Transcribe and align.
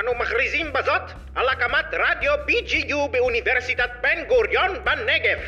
אנו 0.00 0.10
מכריזים 0.20 0.66
בזאת 0.72 1.02
על 1.34 1.48
הקמת 1.48 1.84
רדיו 1.92 2.32
BGU 2.48 3.12
באוניברסיטת 3.12 3.90
בן 4.02 4.28
גוריון 4.28 4.70
בנגב. 4.84 5.38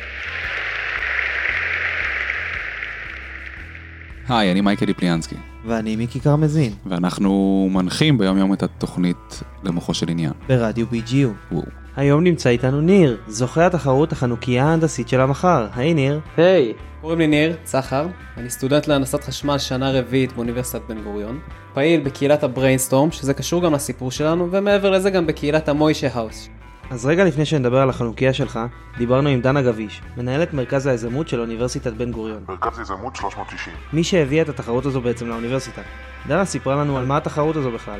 היי, 4.29 4.51
אני 4.51 4.61
מייקל 4.61 4.85
ליפליאנסקי, 4.85 5.35
ואני 5.65 5.95
מיקי 5.95 6.19
קרמזין, 6.19 6.73
ואנחנו 6.85 7.67
מנחים 7.71 8.17
ביום 8.17 8.37
יום 8.37 8.53
את 8.53 8.63
התוכנית 8.63 9.41
למוחו 9.63 9.93
של 9.93 10.09
עניין. 10.09 10.31
ברדיו 10.47 10.87
BGU. 10.87 11.51
וואו. 11.51 11.65
היום 11.99 12.23
נמצא 12.23 12.49
איתנו 12.49 12.81
ניר, 12.81 13.17
זוכה 13.27 13.65
התחרות 13.65 14.11
החנוכיה 14.11 14.65
ההנדסית 14.65 15.09
של 15.09 15.21
המחר. 15.21 15.67
היי 15.75 15.93
ניר. 15.93 16.19
היי, 16.37 16.73
קוראים 17.01 17.19
לי 17.19 17.27
ניר 17.27 17.55
צחר, 17.63 18.07
אני 18.37 18.49
סטודנט 18.49 18.87
להנדסת 18.87 19.23
חשמל 19.23 19.57
שנה 19.57 19.91
רביעית 19.91 20.33
באוניברסיטת 20.33 20.81
בן 20.89 21.03
גוריון, 21.03 21.39
פעיל 21.73 22.01
בקהילת 22.01 22.43
ה 22.43 22.49
BrainStorm, 22.49 23.11
שזה 23.11 23.33
קשור 23.33 23.63
גם 23.63 23.73
לסיפור 23.73 24.11
שלנו, 24.11 24.51
ומעבר 24.51 24.89
לזה 24.89 25.09
גם 25.09 25.27
בקהילת 25.27 25.69
ה 25.69 25.74
Moishe 25.74 26.07
House. 26.13 26.49
אז 26.89 27.05
רגע 27.05 27.23
לפני 27.25 27.45
שנדבר 27.45 27.77
על 27.77 27.89
החנוכיה 27.89 28.33
שלך, 28.33 28.59
דיברנו 28.97 29.29
עם 29.29 29.41
דנה 29.41 29.61
גביש, 29.61 30.01
מנהלת 30.17 30.53
מרכז 30.53 30.87
היזמות 30.87 31.27
של 31.27 31.39
אוניברסיטת 31.39 31.93
בן 31.93 32.11
גוריון. 32.11 32.43
מרכז 32.49 32.79
יזמות 32.79 33.15
360. 33.15 33.73
מי 33.93 34.03
שהביאה 34.03 34.41
את 34.41 34.49
התחרות 34.49 34.85
הזו 34.85 35.01
בעצם 35.01 35.27
לאוניברסיטה. 35.27 35.81
דנה 36.27 36.45
סיפרה 36.45 36.75
לנו 36.75 36.97
על 36.97 37.05
מה 37.05 37.17
התחרות 37.17 37.55
הזו 37.55 37.71
בכלל. 37.71 37.99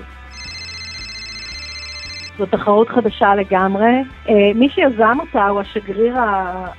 זו 2.40 2.46
תחרות 2.46 2.90
חדשה 2.90 3.36
לגמרי. 3.36 4.04
אה, 4.30 4.52
מי 4.56 4.70
שיזם 4.70 5.18
אותה 5.20 5.48
הוא 5.48 5.60
השגריר 5.60 6.16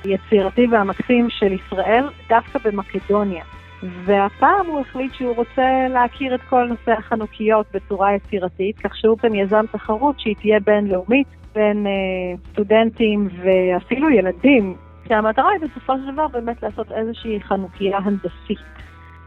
היצירתי 0.03 0.67
והמקסים 0.71 1.29
של 1.29 1.53
ישראל 1.53 2.05
דווקא 2.29 2.59
במקדוניה. 2.63 3.43
והפעם 3.83 4.65
הוא 4.67 4.79
החליט 4.79 5.13
שהוא 5.13 5.35
רוצה 5.35 5.87
להכיר 5.89 6.35
את 6.35 6.41
כל 6.49 6.65
נושא 6.65 6.91
החנוכיות 6.91 7.65
בצורה 7.73 8.15
יצירתית, 8.15 8.79
כך 8.79 8.95
שהוא 8.95 9.17
גם 9.23 9.35
יזם 9.35 9.65
תחרות 9.71 10.19
שהיא 10.19 10.35
תהיה 10.35 10.59
בינלאומית 10.59 11.27
בין 11.55 11.87
אה, 11.87 11.91
סטודנטים 12.51 13.27
ואפילו 13.43 14.09
ילדים, 14.09 14.75
שהמטרה 15.07 15.49
היא 15.51 15.69
בסופו 15.69 15.93
של 15.97 16.13
דבר 16.13 16.27
באמת 16.27 16.63
לעשות 16.63 16.91
איזושהי 16.91 17.41
חנוכיה 17.41 17.97
הנדסית. 17.97 18.59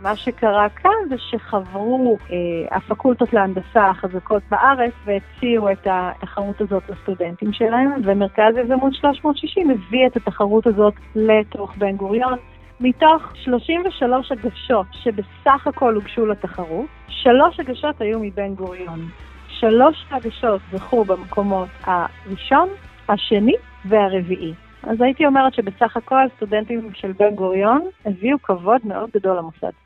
מה 0.04 0.16
שקרה 0.16 0.68
כאן 0.68 0.90
זה 1.08 1.14
שחברו 1.18 2.16
אה, 2.30 2.76
הפקולטות 2.76 3.32
להנדסה 3.32 3.88
החזקות 3.90 4.42
בארץ 4.50 4.92
והציעו 5.04 5.72
את 5.72 5.86
התחרות 5.90 6.60
הזאת 6.60 6.82
לסטודנטים 6.88 7.52
שלהם, 7.52 7.90
ומרכז 8.04 8.56
יזמות 8.56 8.94
360 8.94 9.70
הביא 9.70 10.06
את 10.06 10.16
התחרות 10.16 10.66
הזאת 10.66 10.94
לתוך 11.14 11.76
בן 11.76 11.96
גוריון. 11.96 12.38
מתוך 12.80 13.36
33 13.36 14.32
הגשות 14.32 14.86
שבסך 14.92 15.66
הכל 15.66 15.94
הוגשו 15.94 16.26
לתחרות, 16.26 16.86
שלוש 17.08 17.60
הגשות 17.60 18.00
היו 18.00 18.20
מבן 18.20 18.54
גוריון. 18.54 19.08
שלוש 19.48 20.06
הגשות 20.10 20.60
זכו 20.72 21.04
במקומות 21.04 21.68
הראשון, 21.84 22.68
השני 23.08 23.54
והרביעי. 23.84 24.54
אז 24.82 25.00
הייתי 25.00 25.26
אומרת 25.26 25.54
שבסך 25.54 25.96
הכל 25.96 26.24
סטודנטים 26.36 26.90
של 26.94 27.12
בן 27.12 27.34
גוריון 27.34 27.82
הביאו 28.06 28.38
כבוד 28.42 28.80
מאוד 28.84 29.10
גדול 29.14 29.36
למוסד. 29.36 29.83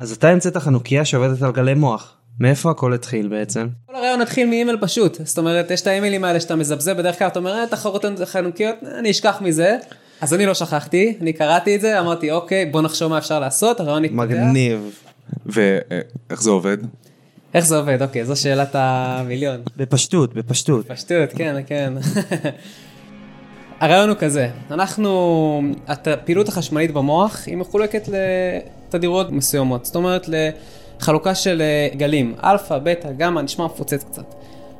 אז 0.00 0.12
אתה 0.12 0.28
המצאת 0.28 0.56
חנוכיה 0.56 1.04
שעובדת 1.04 1.42
על 1.42 1.52
גלי 1.52 1.74
מוח. 1.74 2.16
מאיפה 2.40 2.70
הכל 2.70 2.94
התחיל 2.94 3.28
בעצם? 3.28 3.68
כל 3.86 3.96
הרעיון 3.96 4.20
התחיל 4.20 4.48
מאימייל 4.48 4.78
פשוט, 4.80 5.18
זאת 5.24 5.38
אומרת, 5.38 5.70
יש 5.70 5.80
את 5.80 5.86
האימיילים 5.86 6.24
האלה 6.24 6.40
שאתה 6.40 6.56
מזבזב 6.56 6.98
בדרך 6.98 7.18
כלל, 7.18 7.26
אתה 7.26 7.38
אומר, 7.38 7.52
אה, 7.52 7.66
תחרות 7.66 8.04
חנוכיות, 8.24 8.76
אני 8.98 9.10
אשכח 9.10 9.38
מזה. 9.40 9.76
אז 10.20 10.34
אני 10.34 10.46
לא 10.46 10.54
שכחתי, 10.54 11.16
אני 11.20 11.32
קראתי 11.32 11.76
את 11.76 11.80
זה, 11.80 12.00
אמרתי, 12.00 12.30
אוקיי, 12.30 12.66
בוא 12.66 12.82
נחשוב 12.82 13.10
מה 13.10 13.18
אפשר 13.18 13.40
לעשות, 13.40 13.80
הרעיון 13.80 14.04
התפתח. 14.04 14.18
מגניב. 14.18 15.00
ואיך 15.46 16.42
זה 16.42 16.50
עובד? 16.50 16.78
איך 17.54 17.66
זה 17.66 17.76
עובד? 17.76 18.02
אוקיי, 18.02 18.24
זו 18.24 18.36
שאלת 18.36 18.70
המיליון. 18.74 19.60
בפשטות, 19.76 20.34
בפשטות. 20.34 20.88
פשטות, 20.88 21.32
כן, 21.36 21.56
כן. 21.66 21.92
הרעיון 23.80 24.08
הוא 24.08 24.16
כזה, 24.16 24.48
אנחנו, 24.70 25.62
הפעילות 25.86 26.48
החשמלית 26.48 26.90
במוח 26.90 27.42
היא 27.46 27.56
מחולקת 27.56 28.08
לתדירות 28.94 29.32
מסוימות, 29.32 29.84
זאת 29.84 29.96
אומרת 29.96 30.26
לחלוקה 30.28 31.34
של 31.34 31.62
אה, 31.62 31.88
גלים, 31.96 32.34
אלפא, 32.44 32.78
בטא, 32.78 33.08
גמא, 33.16 33.40
נשמע 33.40 33.64
מפוצץ 33.64 34.04
קצת. 34.04 34.34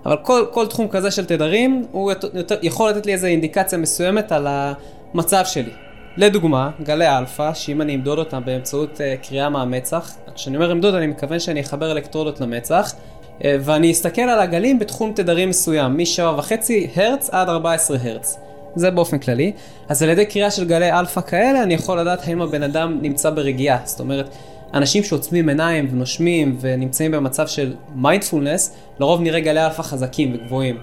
אבל 0.06 0.16
כל, 0.22 0.44
כל 0.50 0.66
תחום 0.66 0.88
כזה 0.88 1.10
של 1.10 1.25
תדרים, 1.25 1.87
הוא 1.93 2.12
יותר, 2.34 2.56
יכול 2.62 2.91
לתת 2.91 3.06
לי 3.06 3.12
איזו 3.12 3.26
אינדיקציה 3.26 3.78
מסוימת 3.78 4.32
על 4.32 4.47
המצב 4.48 5.43
שלי. 5.44 5.71
לדוגמה, 6.16 6.71
גלי 6.82 7.19
אלפא, 7.19 7.54
שאם 7.54 7.82
אני 7.82 7.94
אמדוד 7.94 8.19
אותם 8.19 8.43
באמצעות 8.44 9.00
אה, 9.01 9.28
קריאה 9.28 9.48
מהמצח, 9.48 10.15
כשאני 10.34 10.56
אומר 10.56 10.72
אמדוד 10.72 10.94
אני 10.94 11.06
מכוון 11.06 11.38
שאני 11.41 11.60
אחבר 11.60 11.92
אלקטרודות 11.92 12.41
למצח, 12.41 12.94
אה, 13.39 13.43
ואני 13.60 13.92
אסתכל 13.92 14.22
על 14.22 14.41
הגלים 14.41 14.78
בתחום 14.78 15.12
תדרים 15.12 15.48
מסוים, 15.48 15.97
מ-7.5 15.97 16.53
הרץ 16.97 17.31
עד 17.31 17.48
14 17.48 17.97
הרץ. 18.03 18.38
זה 18.77 18.91
באופן 18.91 19.19
כללי. 19.19 19.53
אז 19.89 20.03
על 20.03 20.09
ידי 20.09 20.27
קריאה 20.27 20.51
של 20.51 20.65
גלי 20.65 20.93
אלפא 20.93 21.21
כאלה, 21.21 21.63
אני 21.63 21.75
יכול 21.75 22.01
לדעת 22.01 22.29
האם 22.29 22.43
הבן 22.43 22.63
אדם 22.63 22.99
נמצא 23.03 23.31
ברגיעה. 23.31 23.79
זאת 23.85 24.01
אומרת, 24.01 24.29
אנשים 24.75 25.03
שעוצמים 25.03 25.49
עיניים 25.49 25.89
ונושמים 25.93 26.57
ונמצאים 26.61 27.11
במצב 27.11 27.47
של 27.47 27.75
מיינדפולנס, 27.95 28.77
לרוב 29.01 29.21
נראה 29.21 29.41
גלי 29.41 29.67
אלפא 29.67 29.83
חזקים 29.83 30.35
וגבוהים. 30.35 30.79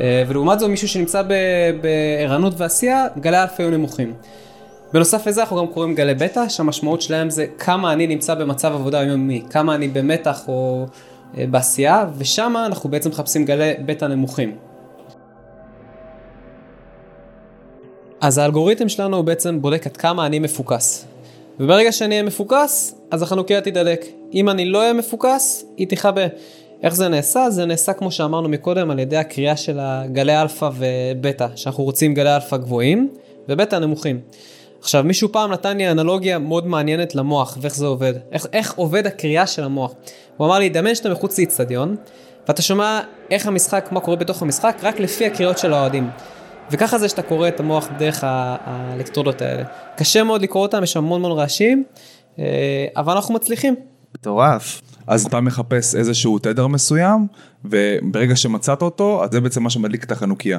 אה, 0.00 0.24
ולעומת 0.28 0.60
זאת, 0.60 0.70
מישהו 0.70 0.88
שנמצא 0.88 1.22
בערנות 1.80 2.54
ועשייה, 2.56 3.06
גלי 3.20 3.42
אלפא 3.42 3.62
היו 3.62 3.70
נמוכים. 3.70 4.12
בנוסף 4.92 5.26
לזה 5.26 5.40
אנחנו 5.40 5.56
גם 5.56 5.66
קוראים 5.66 5.94
גלי 5.94 6.14
בטא, 6.14 6.48
שהמשמעות 6.48 7.02
שלהם 7.02 7.30
זה 7.30 7.46
כמה 7.58 7.92
אני 7.92 8.06
נמצא 8.06 8.34
במצב 8.34 8.72
עבודה 8.72 9.00
יומיומי, 9.02 9.42
כמה 9.50 9.74
אני 9.74 9.88
במתח 9.88 10.48
או 10.48 10.86
אה, 11.38 11.44
בעשייה, 11.50 12.06
ושם 12.18 12.54
אנחנו 12.66 12.90
בעצם 12.90 13.10
מחפשים 13.10 13.44
גלי 13.44 13.72
בטא 13.86 14.04
נמוכים. 14.04 14.56
אז 18.22 18.38
האלגוריתם 18.38 18.88
שלנו 18.88 19.16
הוא 19.16 19.24
בעצם 19.24 19.62
בודק 19.62 19.86
עד 19.86 19.96
כמה 19.96 20.26
אני 20.26 20.38
מפוקס. 20.38 21.06
וברגע 21.60 21.92
שאני 21.92 22.14
אהיה 22.14 22.22
מפוקס, 22.22 22.94
אז 23.10 23.22
החנוכיה 23.22 23.60
תידלק. 23.60 24.04
אם 24.34 24.48
אני 24.48 24.64
לא 24.64 24.80
אהיה 24.80 24.92
מפוקס, 24.92 25.64
היא 25.76 25.86
תכבה. 25.88 26.26
איך 26.82 26.94
זה 26.94 27.08
נעשה? 27.08 27.50
זה 27.50 27.64
נעשה 27.64 27.92
כמו 27.92 28.10
שאמרנו 28.10 28.48
מקודם 28.48 28.90
על 28.90 28.98
ידי 28.98 29.16
הקריאה 29.16 29.56
של 29.56 29.78
הגלי 29.80 30.40
אלפא 30.40 30.68
ובטא, 30.78 31.46
שאנחנו 31.54 31.84
רוצים 31.84 32.14
גלי 32.14 32.34
אלפא 32.34 32.56
גבוהים 32.56 33.08
ובטא 33.48 33.76
נמוכים. 33.76 34.20
עכשיו 34.80 35.04
מישהו 35.04 35.32
פעם 35.32 35.52
נתן 35.52 35.76
לי 35.76 35.90
אנלוגיה 35.90 36.38
מאוד 36.38 36.66
מעניינת 36.66 37.14
למוח 37.14 37.58
ואיך 37.60 37.76
זה 37.76 37.86
עובד, 37.86 38.14
איך, 38.32 38.46
איך 38.52 38.74
עובד 38.74 39.06
הקריאה 39.06 39.46
של 39.46 39.64
המוח. 39.64 39.94
הוא 40.36 40.46
אמר 40.46 40.58
לי, 40.58 40.68
דמיין 40.68 40.94
שאתה 40.94 41.10
מחוץ 41.10 41.38
לאיצטדיון 41.38 41.96
ואתה 42.48 42.62
שומע 42.62 43.00
איך 43.30 43.46
המשחק, 43.46 43.88
מה 43.92 44.00
קורה 44.00 44.16
בתוך 44.16 44.42
המשחק, 44.42 44.76
רק 44.82 45.00
לפי 45.00 45.26
הקריאות 45.26 45.58
של 45.58 45.72
האוהדים. 45.72 46.10
וככה 46.70 46.98
זה 46.98 47.08
שאתה 47.08 47.22
קורא 47.22 47.48
את 47.48 47.60
המוח 47.60 47.88
דרך 47.98 48.20
האלקטרודות 48.24 49.42
האלה. 49.42 49.64
קשה 49.96 50.24
מאוד 50.24 50.42
לקרוא 50.42 50.62
אותם, 50.62 50.82
יש 50.82 50.96
המון 50.96 51.24
המון 51.24 51.38
רעשים, 51.38 51.84
אה, 52.38 52.44
אבל 52.96 53.12
אנחנו 53.12 53.34
מצליחים. 53.34 53.74
מטורף. 54.14 54.82
אז 55.06 55.26
אתה 55.26 55.40
מחפש 55.40 55.94
איזשהו 55.94 56.38
תדר 56.38 56.66
מסוים, 56.66 57.26
וברגע 57.64 58.36
שמצאת 58.36 58.82
אותו, 58.82 59.24
אז 59.24 59.30
זה 59.32 59.40
בעצם 59.40 59.62
מה 59.62 59.70
שמדליק 59.70 60.04
את 60.04 60.12
החנוכיה. 60.12 60.58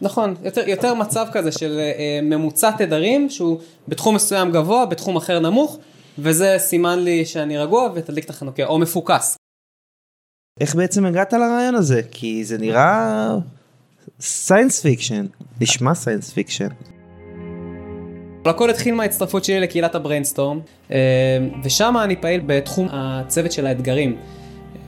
נכון, 0.00 0.34
יותר, 0.42 0.68
יותר 0.68 0.94
מצב 0.94 1.26
כזה 1.32 1.52
של 1.52 1.78
אה, 1.78 2.20
ממוצע 2.22 2.70
תדרים 2.70 3.30
שהוא 3.30 3.58
בתחום 3.88 4.14
מסוים 4.14 4.52
גבוה, 4.52 4.86
בתחום 4.86 5.16
אחר 5.16 5.40
נמוך, 5.40 5.78
וזה 6.18 6.54
סימן 6.58 6.98
לי 6.98 7.24
שאני 7.24 7.58
רגוע 7.58 7.90
ותדליק 7.94 8.24
את 8.24 8.30
החנוכיה, 8.30 8.66
או 8.66 8.78
מפוקס. 8.78 9.36
איך 10.60 10.74
בעצם 10.74 11.06
הגעת 11.06 11.32
לרעיון 11.32 11.74
הזה? 11.74 12.02
כי 12.10 12.44
זה 12.44 12.58
נראה 12.58 13.36
science 14.20 14.80
fiction, 14.80 15.26
נשמע 15.60 15.94
science 15.94 16.30
fiction. 16.30 16.68
הכל 18.44 18.70
התחיל 18.70 18.94
מההצטרפות 18.94 19.44
שלי 19.44 19.60
לקהילת 19.60 19.94
הבריינסטורם, 19.94 20.60
אה, 20.90 20.96
ושם 21.64 21.94
אני 22.04 22.16
פעיל 22.16 22.40
בתחום 22.46 22.88
הצוות 22.92 23.52
של 23.52 23.66
האתגרים. 23.66 24.16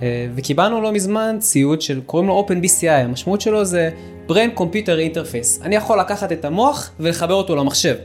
אה, 0.02 0.26
וקיבלנו 0.34 0.80
לא 0.80 0.92
מזמן 0.92 1.36
ציוד 1.40 1.82
של, 1.82 2.00
קוראים 2.06 2.28
לו 2.28 2.46
OpenBCI, 2.48 2.90
המשמעות 2.90 3.40
שלו 3.40 3.64
זה 3.64 3.90
Brain 4.28 4.58
Computer 4.58 5.14
Interface. 5.14 5.62
אני 5.62 5.76
יכול 5.76 6.00
לקחת 6.00 6.32
את 6.32 6.44
המוח 6.44 6.90
ולחבר 7.00 7.34
אותו 7.34 7.56
למחשב. 7.56 7.96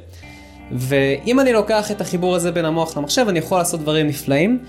ואם 0.71 1.39
אני 1.39 1.53
לוקח 1.53 1.91
את 1.91 2.01
החיבור 2.01 2.35
הזה 2.35 2.51
בין 2.51 2.65
המוח 2.65 2.97
למחשב, 2.97 3.25
אני 3.29 3.39
יכול 3.39 3.57
לעשות 3.57 3.79
דברים 3.79 4.07
נפלאים. 4.07 4.59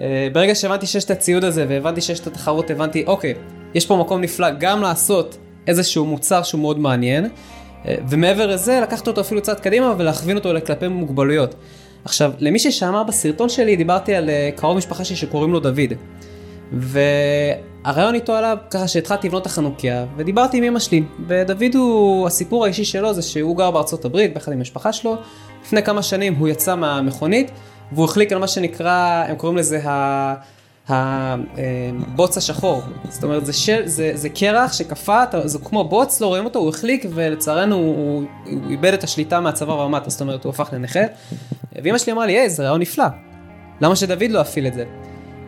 אה, 0.00 0.28
ברגע 0.32 0.54
שהבנתי 0.54 0.86
שיש 0.86 1.04
את 1.04 1.10
הציוד 1.10 1.44
הזה 1.44 1.66
והבנתי 1.68 2.00
שיש 2.00 2.20
את 2.20 2.26
התחרות, 2.26 2.70
הבנתי, 2.70 3.04
אוקיי, 3.06 3.34
יש 3.74 3.86
פה 3.86 3.96
מקום 3.96 4.20
נפלא 4.20 4.50
גם 4.50 4.82
לעשות 4.82 5.38
איזשהו 5.66 6.06
מוצר 6.06 6.42
שהוא 6.42 6.60
מאוד 6.60 6.78
מעניין, 6.78 7.28
אה, 7.86 7.94
ומעבר 8.08 8.46
לזה, 8.46 8.80
לקחת 8.82 9.08
אותו 9.08 9.20
אפילו 9.20 9.40
צעד 9.40 9.60
קדימה 9.60 9.94
ולהכווין 9.98 10.36
אותו 10.36 10.52
לכלפי 10.52 10.88
מוגבלויות. 10.88 11.54
עכשיו, 12.04 12.32
למי 12.38 12.58
ששמע 12.58 13.02
בסרטון 13.02 13.48
שלי, 13.48 13.76
דיברתי 13.76 14.14
על 14.14 14.30
אה, 14.30 14.50
קרוב 14.56 14.76
משפחה 14.76 15.04
שלי 15.04 15.16
שקוראים 15.16 15.52
לו 15.52 15.60
דוד. 15.60 15.92
והרעיון 16.72 18.14
איתו 18.14 18.34
עלה 18.34 18.54
ככה 18.70 18.88
שהתחלתי 18.88 19.28
לבנות 19.28 19.42
את 19.42 19.46
החנוכיה, 19.46 20.06
ודיברתי 20.16 20.56
עם 20.56 20.64
אמא 20.64 20.78
שלי. 20.78 21.02
ודוד 21.28 21.74
הוא, 21.74 22.26
הסיפור 22.26 22.64
האישי 22.64 22.84
שלו 22.84 23.14
זה 23.14 23.22
שהוא 23.22 23.56
גר 23.56 23.70
בארצות 23.70 24.04
הברית, 24.04 24.34
ביחד 24.34 24.52
עם 24.52 24.58
המשפחה 24.58 24.92
שלו. 24.92 25.16
לפני 25.64 25.82
כמה 25.82 26.02
שנים 26.02 26.34
הוא 26.34 26.48
יצא 26.48 26.74
מהמכונית, 26.76 27.50
והוא 27.92 28.04
החליק 28.04 28.32
על 28.32 28.38
מה 28.38 28.48
שנקרא, 28.48 29.24
הם 29.28 29.36
קוראים 29.36 29.58
לזה 29.58 29.80
הבוץ 30.90 32.36
השחור. 32.36 32.82
זאת 33.08 33.24
אומרת, 33.24 33.46
זה, 33.46 33.52
של, 33.52 33.82
זה, 33.84 34.10
זה 34.14 34.28
קרח 34.28 34.72
אתה- 35.22 35.48
זה 35.48 35.58
כמו 35.58 35.84
בוץ, 35.84 36.20
לא 36.20 36.26
רואים 36.26 36.44
אותו, 36.44 36.58
הוא 36.58 36.68
החליק, 36.68 37.06
ולצערנו 37.14 37.76
הוא, 37.76 38.22
הוא 38.46 38.70
איבד 38.70 38.92
את 38.92 39.04
השליטה 39.04 39.40
מהצוואר 39.40 39.86
ומטה, 39.86 40.10
זאת 40.10 40.20
אומרת, 40.20 40.44
הוא 40.44 40.50
הפך 40.50 40.68
לנכה. 40.72 41.00
ואימא 41.82 41.98
שלי 41.98 42.12
אמרה 42.12 42.26
לי, 42.26 42.32
היי, 42.32 42.50
זה 42.50 42.62
רעיון 42.62 42.80
נפלא. 42.80 43.04
למה 43.80 43.96
שדוד 43.96 44.30
לא 44.30 44.40
יפעיל 44.40 44.66
את 44.66 44.74
זה? 44.74 44.84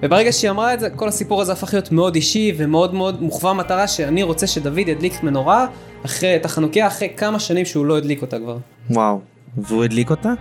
וברגע 0.02 0.32
שהיא 0.32 0.50
אמרה 0.50 0.74
את 0.74 0.80
זה, 0.80 0.90
כל 0.90 1.08
הסיפור 1.08 1.42
הזה 1.42 1.52
הפך 1.52 1.74
להיות 1.74 1.92
מאוד 1.92 2.14
אישי 2.14 2.54
ומאוד 2.56 2.94
מאוד 2.94 3.22
מוכוון 3.22 3.56
מטרה 3.56 3.88
שאני 3.88 4.22
רוצה 4.22 4.46
שדוד 4.46 4.78
ידליק 4.78 5.22
מנורה 5.22 5.66
אחרי, 6.04 6.36
את 6.36 6.44
החנוכיה 6.44 6.86
אחרי 6.86 7.08
כמה 7.16 7.38
שנים 7.38 7.64
שהוא 7.66 7.86
לא 7.86 7.96
הדליק 7.96 8.22
אותה 8.22 8.38
כבר. 8.38 8.56
וואו. 8.90 9.20
והוא 9.56 9.84
הדליק 9.84 10.10
אותה? 10.10 10.32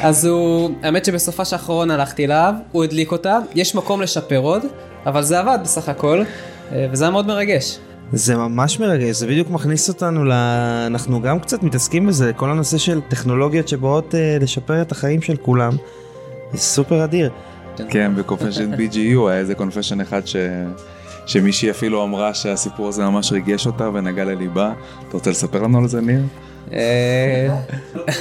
אז 0.00 0.24
הוא, 0.24 0.70
האמת 0.82 1.04
שבסופה 1.04 1.42
האחרון 1.52 1.90
הלכתי 1.90 2.24
אליו, 2.24 2.54
הוא 2.72 2.84
הדליק 2.84 3.12
אותה, 3.12 3.38
יש 3.54 3.74
מקום 3.74 4.00
לשפר 4.02 4.38
עוד, 4.38 4.62
אבל 5.06 5.22
זה 5.22 5.38
עבד 5.38 5.58
בסך 5.62 5.88
הכל, 5.88 6.22
אה, 6.72 6.86
וזה 6.92 7.04
היה 7.04 7.10
מאוד 7.10 7.26
מרגש. 7.26 7.78
זה 8.12 8.36
ממש 8.36 8.80
מרגש, 8.80 9.16
זה 9.16 9.26
בדיוק 9.26 9.50
מכניס 9.50 9.88
אותנו 9.88 10.24
ל... 10.24 10.32
אנחנו 10.86 11.20
גם 11.20 11.40
קצת 11.40 11.62
מתעסקים 11.62 12.06
בזה, 12.06 12.32
כל 12.32 12.50
הנושא 12.50 12.78
של 12.78 13.00
טכנולוגיות 13.08 13.68
שבאות 13.68 14.14
אה, 14.14 14.38
לשפר 14.40 14.82
את 14.82 14.92
החיים 14.92 15.22
של 15.22 15.36
כולם. 15.36 15.72
זה 16.52 16.58
סופר 16.58 17.04
אדיר. 17.04 17.30
כן, 17.88 18.12
בקונפשן 18.16 18.74
BGU 18.78 19.28
היה 19.28 19.38
איזה 19.38 19.54
קונפשן 19.54 20.00
אחד 20.00 20.26
ש... 20.26 20.36
שמישהי 21.26 21.70
אפילו 21.70 22.04
אמרה 22.04 22.34
שהסיפור 22.34 22.88
הזה 22.88 23.04
ממש 23.04 23.32
ריגש 23.32 23.66
אותה 23.66 23.88
ונגע 23.94 24.24
לליבה. 24.24 24.72
אתה 25.08 25.16
רוצה 25.16 25.30
לספר 25.30 25.62
לנו 25.62 25.78
על 25.78 25.88
זה, 25.88 26.00
ניר? 26.00 26.22
אה, 26.72 27.56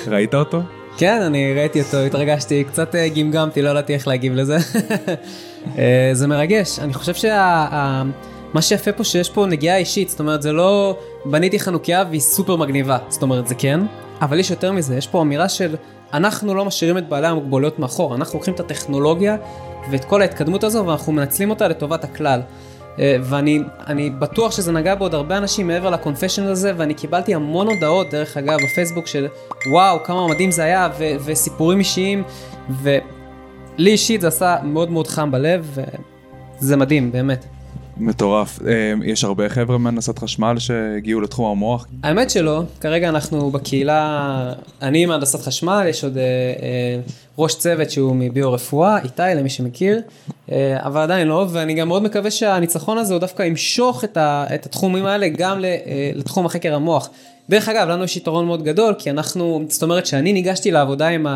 ראית 0.08 0.36
אותו? 0.36 0.62
כן, 0.98 1.22
אני 1.22 1.54
ראיתי 1.54 1.82
אותו, 1.82 1.98
התרגשתי, 1.98 2.64
קצת 2.64 2.96
אה, 2.96 3.10
גמגמתי, 3.10 3.62
לא 3.62 3.70
ידעתי 3.70 3.94
איך 3.94 4.08
להגיב 4.08 4.34
לזה. 4.34 4.58
אה, 5.78 6.10
זה 6.14 6.28
מרגש, 6.28 6.80
אני 6.80 6.94
חושב 6.94 7.14
שמה 7.14 8.62
שיפה 8.62 8.92
פה 8.92 9.04
שיש 9.04 9.30
פה 9.30 9.46
נגיעה 9.46 9.78
אישית, 9.78 10.10
זאת 10.10 10.20
אומרת 10.20 10.42
זה 10.42 10.52
לא 10.52 10.98
בניתי 11.26 11.60
חנוכיה 11.60 12.04
והיא 12.10 12.22
סופר 12.22 12.56
מגניבה, 12.56 12.98
זאת 13.10 13.22
אומרת 13.22 13.48
זה 13.48 13.56
כן, 13.56 13.80
אבל 14.22 14.40
יש 14.40 14.52
יותר 14.52 14.72
מזה, 14.72 14.96
יש 14.96 15.08
פה 15.08 15.22
אמירה 15.22 15.50
של 15.50 15.76
אנחנו 16.14 16.56
לא 16.56 16.66
משאירים 16.66 16.98
את 16.98 17.10
בעלי 17.10 17.28
המוגבלויות 17.28 17.80
מאחור, 17.80 18.16
אנחנו 18.16 18.38
לוקחים 18.38 18.54
את 18.54 18.60
הטכנולוגיה 18.60 19.38
ואת 19.92 20.06
כל 20.06 20.22
ההתקדמות 20.22 20.64
הזו 20.64 20.86
ואנחנו 20.86 21.14
מנצלים 21.14 21.50
אותה 21.50 21.68
לטובת 21.68 22.04
הכלל. 22.04 22.42
אה, 23.00 23.18
ואני 23.24 23.64
אני 23.88 24.10
בטוח 24.10 24.52
שזה 24.52 24.72
נגע 24.72 24.96
בעוד 24.96 25.16
הרבה 25.16 25.38
אנשים 25.38 25.68
מעבר 25.68 25.90
לקונפשן 25.90 26.44
הזה, 26.44 26.74
ואני 26.78 26.94
קיבלתי 26.94 27.36
המון 27.36 27.68
הודעות, 27.68 28.10
דרך 28.12 28.38
אגב, 28.38 28.58
בפייסבוק 28.64 29.08
של 29.08 29.28
וואו, 29.72 30.04
כמה 30.04 30.28
מדהים 30.28 30.52
זה 30.52 30.64
היה, 30.64 30.90
ו- 31.00 31.16
וסיפורים 31.26 31.80
אישיים, 31.80 32.24
ולי 32.82 33.92
אישית 33.92 34.22
זה 34.22 34.28
עשה 34.28 34.56
מאוד 34.64 34.92
מאוד 34.92 35.08
חם 35.08 35.32
בלב, 35.32 35.78
וזה 36.62 36.78
מדהים, 36.78 37.12
באמת. 37.12 37.46
מטורף. 38.02 38.60
אה, 38.68 38.94
יש 39.06 39.24
הרבה 39.24 39.50
חבר'ה 39.50 39.78
מהנדסת 39.78 40.20
חשמל 40.20 40.60
שהגיעו 40.60 41.22
לתחום 41.22 41.52
המוח. 41.52 41.88
האמת 42.04 42.30
שלא, 42.30 42.64
כרגע 42.80 43.10
אנחנו 43.10 43.52
בקהילה, 43.52 44.54
אני 44.82 45.06
מהנדסת 45.06 45.42
חשמל, 45.42 45.86
יש 45.90 46.04
עוד 46.04 46.18
אה, 46.18 46.24
אה, 46.24 47.00
ראש 47.38 47.56
צוות 47.56 47.92
שהוא 47.92 48.16
מביו-רפואה, 48.16 48.98
איתי 49.04 49.22
למי 49.36 49.50
שמכיר, 49.50 50.02
אבל 50.76 51.02
עדיין 51.02 51.28
לא, 51.28 51.46
ואני 51.50 51.74
גם 51.74 51.88
מאוד 51.88 52.04
מקווה 52.04 52.32
שהניצחון 52.32 52.98
הזה 52.98 53.14
הוא 53.14 53.20
דווקא 53.20 53.44
ימשוך 53.44 54.04
את, 54.04 54.18
התחומים 54.66 55.06
האלה 55.06 55.28
גם 55.28 55.60
לתחום 56.16 56.46
החקר 56.46 56.76
המוח. 56.76 57.10
דרך 57.50 57.70
אגב, 57.70 57.88
לנו 57.88 58.04
יש 58.04 58.18
יתרון 58.18 58.46
מאוד 58.46 58.64
גדול, 58.64 58.94
כי 59.00 59.10
אנחנו, 59.10 59.64
זאת 59.68 59.84
אומרת 59.84 60.06
שאני 60.06 60.34
ניגשתי 60.34 60.72
לעבודה 60.72 61.08
עם 61.08 61.28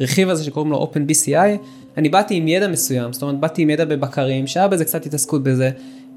הרכיב 0.00 0.28
הזה 0.28 0.44
שקוראים 0.44 0.72
לו 0.72 0.90
OpenBCI, 0.92 1.58
אני 1.96 2.08
באתי 2.08 2.34
עם 2.34 2.48
ידע 2.48 2.68
מסוים, 2.68 3.12
זאת 3.12 3.22
אומרת 3.22 3.40
באתי 3.40 3.62
עם 3.62 3.70
ידע 3.70 3.84
בבקרים, 3.84 4.46
שהיה 4.46 4.68
בזה 4.68 4.84
קצת 4.84 5.06
התעסקות 5.06 5.42
בזה, 5.42 5.70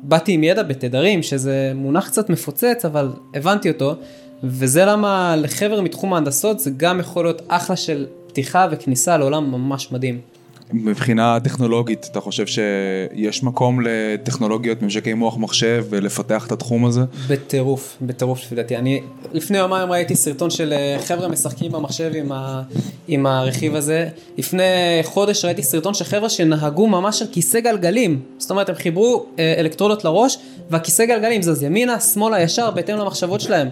באתי 0.04 0.32
עם 0.32 0.44
ידע 0.44 0.64
בתדרים, 0.64 1.24
שזה 1.24 1.72
מונח 1.76 2.08
קצת 2.08 2.30
מפוצץ, 2.30 2.86
אבל 2.86 3.10
הבנתי 3.34 3.70
אותו, 3.70 3.96
וזה 4.44 4.86
למה 4.86 5.36
לחבר'ה 5.36 5.82
מתחום 5.82 6.14
ההנדסות 6.14 6.60
זה 6.60 6.72
גם 6.78 7.00
יכול 7.00 7.26
להיות 7.26 7.42
אחלה 7.48 7.76
של 7.76 8.06
פתיחה 8.28 8.68
וכניסה 8.72 9.18
לעולם 9.18 9.52
ממש 9.52 9.92
מדהים. 9.92 10.31
מבחינה 10.74 11.40
טכנולוגית, 11.40 12.08
אתה 12.12 12.22
חושב 12.22 12.46
שיש 12.48 13.44
מקום 13.44 13.80
לטכנולוגיות 13.84 14.82
ממשקי 14.82 15.14
מוח 15.14 15.38
מחשב 15.38 15.86
ולפתח 15.90 16.48
את 16.48 16.52
התחום 16.52 16.86
הזה? 16.86 17.02
בטירוף, 17.28 17.98
בטירוף 18.02 18.40
לפי 18.40 18.56
דעתי. 18.56 18.78
אני 18.78 19.02
לפני 19.34 19.58
יומיים 19.58 19.92
ראיתי 19.92 20.16
סרטון 20.16 20.50
של 20.50 20.74
אה, 20.74 20.98
חבר'ה 21.06 21.28
משחקים 21.28 21.72
במחשב 21.72 22.12
עם, 22.16 22.32
ה, 22.32 22.62
עם 23.08 23.26
הרכיב 23.26 23.76
הזה. 23.76 24.08
לפני 24.38 24.64
חודש 25.04 25.46
ראיתי 25.46 25.64
סרטון 25.64 25.94
של 25.94 26.06
חבר'ה 26.06 26.30
שנהגו 26.30 26.88
ממש 26.88 27.22
על 27.22 27.28
כיסא 27.32 27.60
גלגלים. 27.60 28.20
זאת 28.38 28.52
אומרת, 28.52 28.70
הם 28.70 28.76
חיברו 28.76 29.26
אה, 29.40 29.54
אלקטרודות 29.58 30.06
לראש, 30.06 30.38
והכיסא 30.70 31.06
גלגלים 31.06 31.42
זז 31.42 31.64
ימינה, 31.64 32.00
שמאלה, 32.00 32.42
ישר, 32.42 32.72
בהתאם 32.72 32.98
למחשבות 32.98 33.42
שלהם. 33.42 33.68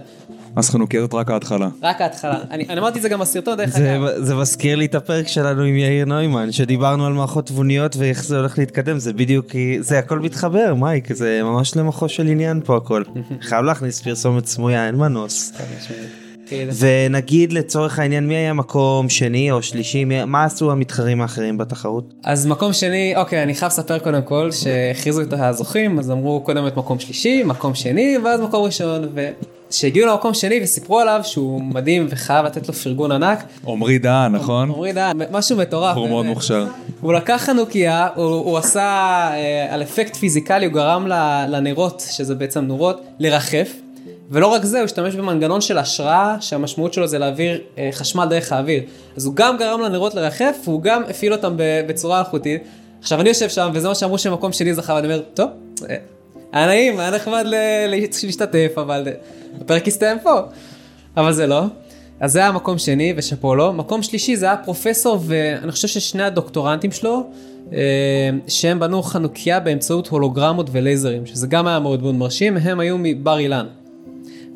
אז 0.60 0.70
חנוכיה 0.70 1.02
זאת 1.02 1.14
רק 1.14 1.32
ההתחלה. 1.32 1.68
רק 1.82 2.02
ההתחלה. 2.02 2.40
אני, 2.52 2.66
אני 2.70 2.80
אמרתי 2.80 2.98
את 2.98 3.04
זה 3.04 3.10
גם 3.10 3.20
בסרטון, 3.20 3.58
דרך 3.58 3.70
זה, 3.70 3.96
אגב. 3.96 4.24
זה 4.24 4.36
מזכיר 4.36 4.76
לי 4.76 4.86
את 4.86 4.96
הפרק 4.96 5.28
שלנו 5.28 5.62
עם 5.62 5.76
יאיר 5.76 6.06
נוימן, 6.06 6.52
שדיברנו 6.52 7.06
על 7.06 7.14
מערכות 7.14 7.46
תבוניות 7.46 7.96
ואיך 7.98 8.24
זה 8.24 8.38
הולך 8.38 8.58
להתקדם, 8.58 9.00
זה 9.00 9.14
בדיוק, 9.14 9.46
זה 9.80 10.00
הכל 10.00 10.20
מתחבר, 10.20 10.74
מייק, 10.74 11.14
זה 11.14 11.42
ממש 11.44 11.78
למחו 11.78 12.10
של 12.10 12.28
עניין 12.28 12.62
פה 12.66 12.78
הכל. 12.78 13.04
חייב 13.50 13.66
להכניס 13.66 14.02
פרסומת 14.02 14.46
סמויה, 14.46 14.88
אין 14.88 14.96
מנוס. 14.96 15.54
כאילו. 16.50 16.74
ונגיד 16.80 17.54
לצורך 17.54 18.00
העניין, 18.00 18.28
מי 18.28 18.36
היה 18.36 18.54
מקום 18.54 19.10
שני 19.10 19.52
או 19.52 19.64
שלישי, 19.64 20.06
מי, 20.06 20.26
מה 20.26 20.44
עשו 20.44 20.72
המתחרים 20.72 21.22
האחרים 21.22 21.58
בתחרות? 21.58 22.14
אז 22.24 22.46
מקום 22.46 22.74
שני, 22.74 23.14
אוקיי, 23.16 23.44
אני 23.44 23.56
חייב 23.56 23.72
לספר 23.72 24.00
קודם 24.00 24.22
כל 24.22 24.52
שהכריזו 24.52 25.22
את 25.22 25.34
הזוכים, 25.34 26.00
אז 26.00 26.12
אמרו 26.12 26.42
קודם 26.42 26.68
את 26.68 26.78
מקום 26.78 27.00
שלישי, 27.00 27.44
מקום 27.44 27.76
שני, 27.76 28.18
ואז 28.24 28.42
מקום 28.42 28.64
ראשון, 28.64 29.10
וכשהגיעו 29.70 30.08
למקום 30.08 30.34
שני 30.34 30.60
וסיפרו 30.64 31.00
עליו 31.00 31.20
שהוא 31.24 31.62
מדהים 31.62 32.08
וחייב 32.10 32.46
לתת 32.46 32.68
לו 32.68 32.74
פרגון 32.74 33.12
ענק, 33.12 33.44
עמרי 33.68 34.00
דהן, 34.00 34.32
נכון? 34.36 34.70
אומרים, 34.70 34.98
"אה, 34.98 35.12
משהו 35.32 35.58
מטורף. 35.58 35.92
בחור 35.92 36.08
מאוד 36.08 36.26
באמת." 36.26 36.36
מוכשר. 36.36 36.66
הוא 37.02 37.14
לקח 37.14 37.42
חנוכיה, 37.46 38.08
הוא, 38.16 38.26
הוא 38.26 38.58
עשה 38.58 38.82
אה, 39.34 39.68
על 39.74 39.82
אפקט 39.82 40.16
פיזיקלי, 40.16 40.66
הוא 40.66 40.74
גרם 40.74 41.08
ל- 41.08 41.46
לנרות, 41.50 42.04
שזה 42.12 42.36
בעצם 42.36 42.60
נורות, 42.62 43.02
לרחף. 43.20 43.74
ולא 44.32 44.48
רק 44.48 44.64
זה, 44.66 44.78
הוא 44.78 44.86
השתמש 44.86 45.16
במנגנון 45.16 45.62
של 45.62 45.78
השראה, 45.78 46.36
שהמשמעות 46.42 46.94
שלו 46.94 47.08
זה 47.08 47.18
להעביר 47.20 47.62
אה, 47.78 47.90
חשמל 47.92 48.26
דרך 48.30 48.52
האוויר. 48.52 48.84
אז 49.18 49.26
הוא 49.26 49.36
גם 49.36 49.58
גרם 49.58 49.82
לנרות 49.82 50.16
לרחף, 50.16 50.56
והוא 50.64 50.82
גם 50.82 51.04
הפעיל 51.10 51.34
אותם 51.34 51.54
בצורה 51.88 52.20
אלחוטית. 52.20 52.62
עכשיו, 53.02 53.22
אני 53.22 53.30
יושב 53.30 53.50
שם, 53.50 53.70
וזה 53.74 53.88
מה 53.88 53.96
שאמרו 53.96 54.18
שמקום 54.18 54.54
שלי 54.54 54.74
זכה, 54.74 54.94
ואני 54.94 55.08
אומר, 55.08 55.22
טוב, 55.34 55.50
אה, 55.90 55.96
היה 56.54 56.68
נעים, 56.68 57.00
היה 57.00 57.12
נחמד 57.12 57.46
להשתתף, 57.88 58.72
אבל 58.78 59.08
הפרק 59.62 59.88
הסתיים 59.88 60.18
פה. 60.24 60.40
אבל 61.18 61.34
זה 61.34 61.48
לא. 61.48 61.64
אז 62.20 62.32
זה 62.32 62.40
היה 62.40 62.52
מקום 62.52 62.78
שני, 62.78 63.14
ושאפו 63.18 63.56
לו. 63.56 63.74
מקום 63.74 64.04
שלישי 64.04 64.36
זה 64.36 64.46
היה 64.46 64.58
פרופסור, 64.58 65.20
ואני 65.22 65.72
חושב 65.72 65.88
ששני 65.88 66.24
הדוקטורנטים 66.24 66.92
שלו, 66.92 67.30
אה, 67.74 67.80
שהם 68.48 68.80
בנו 68.80 69.04
חנוכיה 69.04 69.60
באמצעות 69.60 70.08
הולוגרמות 70.08 70.70
ולייזרים, 70.72 71.26
שזה 71.26 71.48
גם 71.48 71.68
היה 71.68 71.80
מאוד 71.80 72.02
מאוד 72.02 72.16
מרשים, 72.16 72.58
הם 72.58 72.80
היו 72.80 72.96
מבר 73.00 73.40
אילן. 73.40 73.66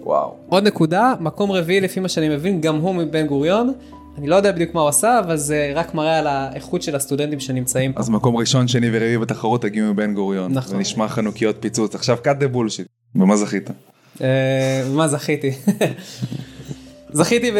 וואו. 0.04 0.36
עוד 0.50 0.68
נקודה, 0.68 1.14
מקום 1.20 1.52
רביעי 1.52 1.82
לפי 1.82 2.00
מה 2.00 2.10
שאני 2.10 2.30
מבין, 2.30 2.62
גם 2.62 2.76
הוא 2.76 2.96
מבן 2.96 3.28
גוריון. 3.28 3.74
אני 4.18 4.28
לא 4.28 4.36
יודע 4.36 4.52
בדיוק 4.52 4.74
מה 4.74 4.82
הוא 4.82 4.90
עשה, 4.90 5.20
אבל 5.20 5.38
זה 5.38 5.72
רק 5.76 5.94
מראה 5.94 6.20
על 6.20 6.28
האיכות 6.28 6.82
של 6.82 6.96
הסטודנטים 6.96 7.40
שנמצאים 7.40 7.94
פה. 7.94 8.00
אז 8.00 8.10
מקום 8.10 8.36
ראשון, 8.36 8.68
שני 8.68 8.88
ורביעי 8.94 9.18
בתחרות 9.18 9.64
הגיעו 9.64 9.94
מבן 9.94 10.14
גוריון. 10.14 10.52
נכון. 10.52 10.70
זה 10.70 10.78
נשמע 10.78 11.08
חנוכיות 11.08 11.56
פיצוץ. 11.60 11.96
עכשיו 11.96 12.18
cut 12.24 12.44
the 12.44 12.56
bullshit. 12.56 12.88
במה 13.16 13.38
זכית? 13.38 13.70
אה, 14.22 14.28
מה 14.94 15.08
זכיתי? 15.08 15.52
זכיתי 17.14 17.52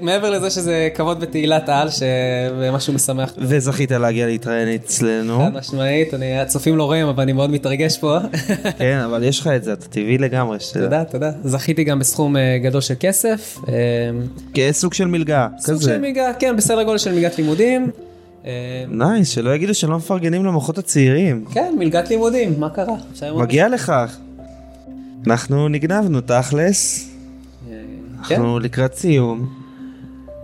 מעבר 0.00 0.30
לזה 0.30 0.50
שזה 0.50 0.88
כבוד 0.94 1.20
בתהילת 1.20 1.68
העל, 1.68 1.88
שמשהו 1.90 2.92
משמח. 2.92 3.34
וזכית 3.38 3.92
להגיע 3.92 4.26
להתראיין 4.26 4.68
אצלנו, 4.74 5.38
חד 5.38 5.54
משמעית, 5.54 6.14
אני, 6.14 6.40
הצופים 6.40 6.76
לא 6.76 6.84
רואים, 6.84 7.06
אבל 7.06 7.22
אני 7.22 7.32
מאוד 7.32 7.50
מתרגש 7.50 7.98
פה. 7.98 8.18
כן, 8.78 8.98
אבל 8.98 9.24
יש 9.24 9.40
לך 9.40 9.46
את 9.46 9.64
זה, 9.64 9.72
אתה 9.72 9.88
טבעי 9.88 10.18
לגמרי. 10.18 10.60
שתדע. 10.60 10.82
תודה, 10.82 11.04
תודה. 11.04 11.30
זכיתי 11.44 11.84
גם 11.84 11.98
בסכום 11.98 12.36
אה, 12.36 12.58
גדול 12.62 12.80
של 12.80 12.94
כסף. 13.00 13.58
אה, 13.68 13.74
כסוג 14.54 14.94
של 14.94 15.06
מלגה, 15.06 15.48
סוג 15.58 15.74
כזה. 15.74 15.90
של 15.90 15.98
מלגה, 15.98 16.32
כן, 16.38 16.56
בסדר 16.56 16.82
גודל 16.82 16.98
של 16.98 17.12
מלגת 17.12 17.38
לימודים. 17.38 17.90
Nice, 18.88 19.28
שלא 19.28 19.54
יגידו 19.54 19.74
שלא 19.74 19.96
מפרגנים 19.96 20.44
למוחות 20.44 20.78
הצעירים. 20.78 21.44
כן, 21.52 21.74
מלגת 21.78 22.10
לימודים, 22.10 22.60
מה 22.60 22.68
קרה? 22.70 22.94
מגיע 23.34 23.68
לך. 23.68 23.92
אנחנו 25.28 25.68
נגנבנו 25.68 26.20
תכלס, 26.20 27.10
כן. 27.68 27.74
אנחנו 28.34 28.58
לקראת 28.58 28.94
סיום. 28.94 29.48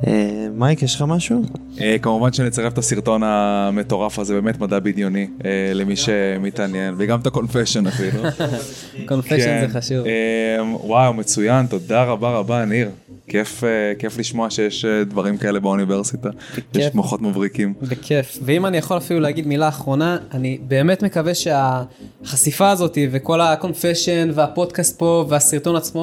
אה, 0.07 0.47
מייק, 0.55 0.83
יש 0.83 0.95
לך 0.95 1.05
משהו? 1.09 1.43
אה, 1.81 1.97
כמובן 2.03 2.33
שנצרף 2.33 2.73
את 2.73 2.79
הסרטון 2.79 3.23
המטורף 3.25 4.19
הזה, 4.19 4.35
באמת 4.35 4.61
מדע 4.61 4.79
בדיוני, 4.79 5.27
אה, 5.45 5.51
למי 5.75 5.97
שמתעניין, 5.97 6.95
וגם 6.99 7.21
את 7.21 7.27
ה 7.27 7.32
conception 7.32 7.87
אפילו. 7.87 8.23
conception 9.09 9.37
כן. 9.39 9.67
זה 9.69 9.81
חשוב. 9.81 10.07
אה, 10.07 10.65
וואו, 10.81 11.15
מצוין, 11.15 11.67
תודה 11.67 12.05
רבה 12.05 12.31
רבה, 12.31 12.65
ניר. 12.65 12.91
כיף, 13.29 13.65
אה, 13.65 13.93
כיף 13.99 14.19
לשמוע 14.19 14.51
שיש 14.51 14.85
אה, 14.85 15.05
דברים 15.05 15.37
כאלה 15.37 15.61
באוניברסיטה. 15.61 16.29
יש 16.57 16.63
בכיף. 16.75 16.95
מוחות 16.95 17.23
מבריקים. 17.23 17.75
בכיף. 17.83 18.39
ואם 18.43 18.67
אני 18.67 18.77
יכול 18.77 18.97
אפילו 18.97 19.21
להגיד 19.21 19.47
מילה 19.47 19.69
אחרונה, 19.69 20.19
אני 20.33 20.59
באמת 20.63 21.03
מקווה 21.03 21.33
שהחשיפה 21.35 22.71
הזאת 22.71 22.99
וכל 23.11 23.41
ה 23.41 23.49
conception 23.49 24.31
והפודקאסט 24.35 24.99
פה 24.99 25.25
והסרטון 25.29 25.77
עצמו, 25.77 26.01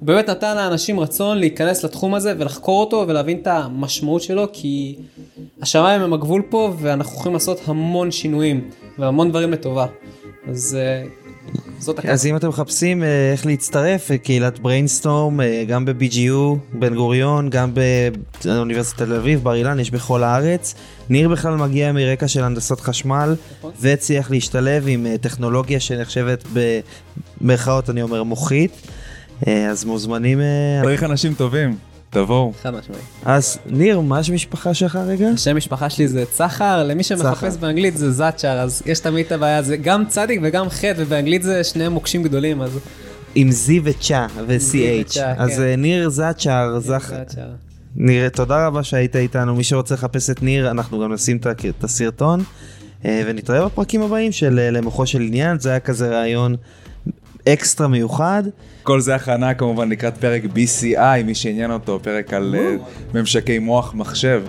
הוא 0.00 0.06
באמת 0.06 0.28
נתן 0.28 0.56
לאנשים 0.56 1.00
רצון 1.00 1.38
להיכנס 1.38 1.84
לתחום 1.84 2.14
הזה 2.14 2.34
ולחקור 2.38 2.80
אותו 2.80 3.04
ולהבין 3.08 3.38
את 3.38 3.46
המשמעות 3.46 4.22
שלו, 4.22 4.46
כי 4.52 4.96
השמיים 5.62 6.02
הם 6.02 6.12
הגבול 6.12 6.42
פה 6.50 6.72
ואנחנו 6.78 7.16
יכולים 7.16 7.34
לעשות 7.34 7.60
המון 7.66 8.10
שינויים 8.10 8.70
והמון 8.98 9.30
דברים 9.30 9.52
לטובה. 9.52 9.86
אז 10.48 10.78
אה. 10.80 11.27
אז 12.08 12.26
אם 12.26 12.36
אתם 12.36 12.48
מחפשים 12.48 13.02
אה, 13.02 13.32
איך 13.32 13.46
להצטרף, 13.46 14.10
אה, 14.10 14.18
קהילת 14.18 14.58
BrainStorm, 14.58 15.40
אה, 15.40 15.64
גם 15.68 15.84
ב-BGU, 15.84 16.56
בן 16.72 16.94
גוריון, 16.94 17.50
גם 17.50 17.72
באוניברסיטת 18.44 19.02
תל 19.02 19.14
אביב, 19.14 19.42
בר 19.42 19.54
אילן, 19.54 19.80
יש 19.80 19.90
בכל 19.90 20.22
הארץ. 20.22 20.74
ניר 21.08 21.28
בכלל 21.28 21.56
מגיע 21.56 21.92
מרקע 21.92 22.28
של 22.28 22.44
הנדסות 22.44 22.80
חשמל, 22.80 23.36
נכון. 23.58 23.72
והצליח 23.80 24.30
להשתלב 24.30 24.84
עם 24.86 25.06
טכנולוגיה 25.20 25.80
שנחשבת 25.80 26.44
במרכאות, 27.40 27.90
אני 27.90 28.02
אומר, 28.02 28.22
מוחית. 28.22 28.72
אז 29.70 29.84
מוזמנים... 29.84 30.40
צריך 30.82 31.02
אנשים 31.02 31.34
טובים, 31.34 31.76
תבואו. 32.10 32.52
חד 32.62 32.70
משמעית. 32.70 33.02
אז 33.24 33.58
ניר, 33.66 34.00
מה 34.00 34.18
השם 34.18 34.34
משפחה 34.34 34.74
שלך 34.74 34.96
רגע? 35.06 35.28
השם 35.28 35.56
משפחה 35.56 35.90
שלי 35.90 36.08
זה 36.08 36.24
צחר, 36.30 36.84
למי 36.84 37.02
שמחפש. 37.02 37.56
באנגלית 37.56 37.96
זה 37.96 38.12
זאצ'ר, 38.12 38.58
אז 38.60 38.82
יש 38.86 39.00
תמיד 39.00 39.26
את 39.26 39.32
הבעיה, 39.32 39.62
זה 39.62 39.76
גם 39.76 40.04
צדיק 40.06 40.40
וגם 40.42 40.68
חטא, 40.68 40.94
ובאנגלית 40.96 41.42
זה 41.42 41.64
שני 41.64 41.88
מוקשים 41.88 42.22
גדולים, 42.22 42.62
אז... 42.62 42.78
עם 43.34 43.48
Z 43.48 43.70
וצ'ה 43.84 44.26
ו-CH. 44.46 45.00
וצ'ה, 45.00 45.34
אז 45.36 45.56
כן. 45.56 45.62
אה, 45.62 45.76
ניר 45.76 46.08
זאצ'ר. 46.08 46.78
זאצ'ר. 46.80 47.48
ניר, 47.96 48.28
תודה 48.28 48.66
רבה 48.66 48.82
שהיית 48.82 49.16
איתנו. 49.16 49.54
מי 49.54 49.64
שרוצה 49.64 49.94
לחפש 49.94 50.30
את 50.30 50.42
ניר, 50.42 50.70
אנחנו 50.70 51.00
גם 51.00 51.12
נשים 51.12 51.38
את 51.68 51.84
הסרטון. 51.84 52.40
אה, 53.04 53.22
ונתראה 53.26 53.64
בפרקים 53.64 54.02
הבאים 54.02 54.32
של 54.32 54.58
אה, 54.58 54.70
למוחו 54.70 55.06
של 55.06 55.20
עניין. 55.20 55.58
זה 55.58 55.70
היה 55.70 55.80
כזה 55.80 56.10
רעיון 56.10 56.56
אקסטרה 57.48 57.88
מיוחד. 57.88 58.42
כל 58.82 59.00
זה 59.00 59.14
הכנה 59.14 59.54
כמובן 59.54 59.88
לקראת 59.88 60.16
פרק 60.18 60.42
BCI, 60.44 61.24
מי 61.24 61.34
שעניין 61.34 61.70
אותו, 61.70 62.00
פרק 62.02 62.32
על 62.32 62.54
אה, 62.58 62.76
ממשקי 63.14 63.58
מוח 63.58 63.94
מחשב, 63.94 64.42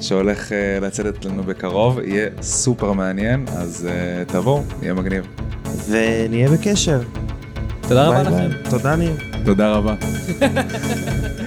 שהולך 0.00 0.52
אה, 0.52 0.78
לצאת 0.80 1.24
לנו 1.24 1.42
בקרוב, 1.42 1.98
יהיה 1.98 2.28
סופר 2.42 2.92
מעניין, 2.92 3.44
אז 3.48 3.88
אה, 3.90 4.24
תבואו, 4.24 4.62
יהיה 4.82 4.94
מגניב. 4.94 5.26
ונהיה 5.88 6.48
בקשר. 6.48 7.00
תודה 7.88 8.06
רבה 8.06 8.24
ביי 8.30 8.48
לכם. 8.48 8.70
תודה 8.70 8.96
ניר. 8.96 9.16
תודה 9.44 9.72
רבה. 9.72 9.94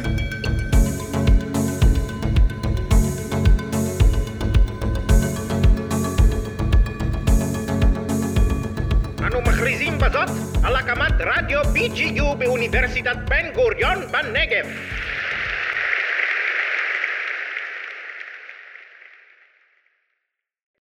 BGU 11.88 12.36
באוניברסיטת 12.38 13.16
בן 13.30 13.52
גוריון 13.56 13.98
בנגב. 14.12 14.66